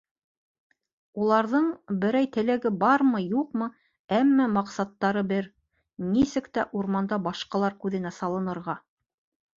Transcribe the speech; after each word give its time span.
Уларҙың 1.25 1.65
берәй 2.05 2.29
теләге 2.37 2.71
бармы, 2.83 3.21
юҡмы, 3.35 3.67
әммә 4.21 4.49
маҡсаттары 4.55 5.25
бер: 5.35 5.51
нисек 6.17 6.51
тә 6.59 6.67
урманда 6.81 7.21
башҡалар 7.29 7.81
күҙенә 7.85 8.19
салынырға. 8.21 8.81